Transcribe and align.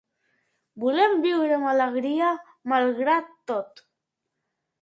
Volem 0.83 1.13
viure 1.25 1.57
amb 1.59 1.69
alegria, 1.73 2.31
malgrat 2.75 3.31
tot. 3.53 3.85